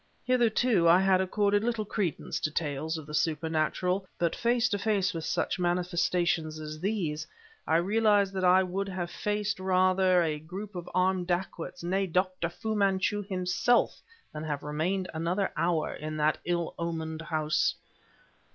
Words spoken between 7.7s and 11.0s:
realized that I would have faced rather a group of